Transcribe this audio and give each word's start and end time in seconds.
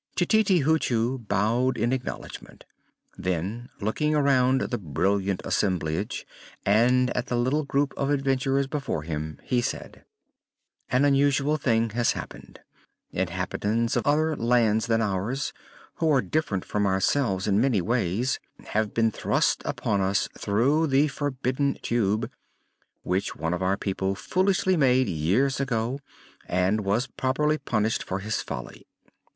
Tititi 0.17 0.63
Hoochoo 0.63 1.19
bowed 1.19 1.77
in 1.77 1.93
acknowledgment. 1.93 2.65
Then, 3.19 3.69
looking 3.79 4.15
around 4.15 4.61
the 4.61 4.79
brilliant 4.79 5.41
assemblage, 5.45 6.25
and 6.65 7.15
at 7.15 7.27
the 7.27 7.35
little 7.37 7.63
group 7.63 7.93
of 7.95 8.09
adventurers 8.09 8.65
before 8.65 9.03
him, 9.03 9.37
he 9.43 9.61
said: 9.61 10.03
"An 10.89 11.05
unusual 11.05 11.55
thing 11.57 11.91
has 11.91 12.13
happened. 12.13 12.61
Inhabitants 13.11 13.95
of 13.95 14.07
other 14.07 14.35
lands 14.35 14.87
than 14.87 15.03
ours, 15.03 15.53
who 15.97 16.11
are 16.11 16.23
different 16.23 16.65
from 16.65 16.87
ourselves 16.87 17.45
in 17.45 17.61
many 17.61 17.79
ways, 17.79 18.39
have 18.69 18.95
been 18.95 19.11
thrust 19.11 19.61
upon 19.65 20.01
us 20.01 20.27
through 20.35 20.87
the 20.87 21.09
Forbidden 21.09 21.77
Tube, 21.83 22.27
which 23.03 23.35
one 23.35 23.53
of 23.53 23.61
our 23.61 23.77
people 23.77 24.15
foolishly 24.15 24.75
made 24.75 25.07
years 25.07 25.59
ago 25.59 25.99
and 26.47 26.81
was 26.83 27.05
properly 27.05 27.59
punished 27.59 28.01
for 28.01 28.17
his 28.17 28.41
folly. 28.41 28.87